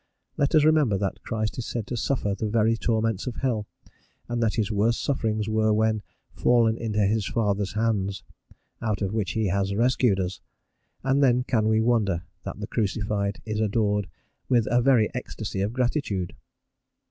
[0.35, 3.67] Let us remember that Christ is said to suffer the very torments of hell,
[4.27, 6.01] and that his worst sufferings were when
[6.33, 8.23] "fallen into his father's hands,"
[8.81, 10.39] out of which he has rescued us,
[11.03, 14.07] and then can we wonder that the crucified is adored
[14.49, 16.35] with a very ecstasy of gratitude?